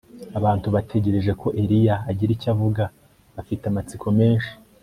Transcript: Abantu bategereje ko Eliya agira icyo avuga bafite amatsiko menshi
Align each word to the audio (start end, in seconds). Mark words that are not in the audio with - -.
Abantu 0.39 0.67
bategereje 0.75 1.31
ko 1.41 1.47
Eliya 1.61 1.95
agira 2.09 2.31
icyo 2.35 2.49
avuga 2.53 2.83
bafite 3.35 3.63
amatsiko 3.67 4.07
menshi 4.19 4.53